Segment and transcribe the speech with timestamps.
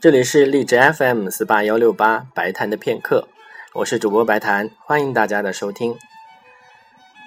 [0.00, 3.26] 这里是荔枝 FM 四八幺六八白谈的片刻，
[3.74, 5.98] 我是主播白谈，欢迎大家的收听。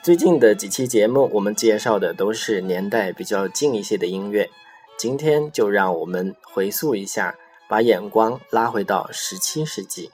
[0.00, 4.48] 最近的几期节目，我们介绍的都是年代比较近一些的音乐，
[4.96, 7.34] 今天就让我们回溯一下，
[7.66, 10.12] 把眼光拉回到十七世纪。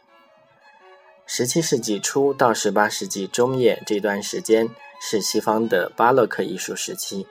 [1.27, 4.71] 十七世纪初到十八世纪中叶这段时间
[5.03, 7.27] 是西方的巴洛克艺术时期，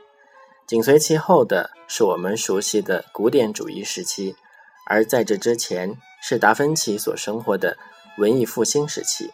[0.68, 4.36] 紧随其后的是我们熟悉的古典主义时期。
[4.90, 7.78] 而在这之前，是达芬奇所生活的
[8.18, 9.32] 文艺复兴时期。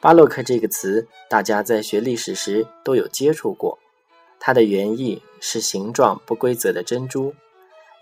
[0.00, 3.78] 巴洛克这个词，大家在学历史时都有接触过。
[4.38, 7.34] 它的原意是形状不规则的珍珠。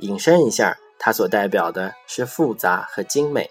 [0.00, 3.48] 引申一下，它所代表的是复杂和精美。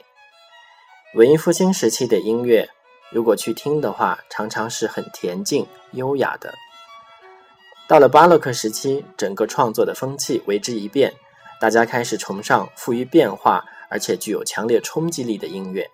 [1.16, 2.68] 文艺复兴时期的音乐，
[3.10, 6.54] 如果去听的话，常常是很恬静、优雅的。
[7.88, 11.14] 到了巴洛克时期，整个创作的风气为之一变。
[11.62, 15.92] 大家开始崇尚富于变化而且具有强烈冲击力的音乐。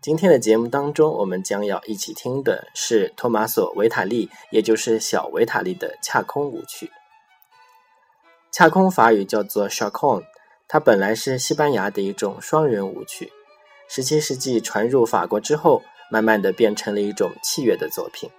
[0.00, 6.90] 今天的节目当中，我们将要一起听的是托马索·维塔利，也就是小维塔利的恰空舞曲。
[8.50, 10.24] 恰空法语叫做 chacon，
[10.66, 13.30] 它本来是西班牙的一种双人舞曲。
[13.86, 18.30] 十七世纪传入法国之后，慢慢的变成了一种器乐的作品。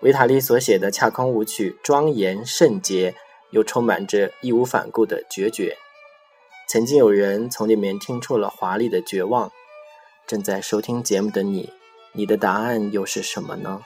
[0.00, 3.14] 维塔利所写的恰空舞曲庄严圣洁。
[3.54, 5.76] 又充满着义无反顾的决绝。
[6.68, 9.50] 曾经有人从里面听出了华丽的绝望。
[10.26, 11.70] 正在收听节目的你，
[12.12, 13.82] 你的答案又是什么呢？